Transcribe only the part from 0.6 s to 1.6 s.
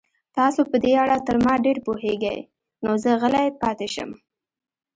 په دې اړه تر ما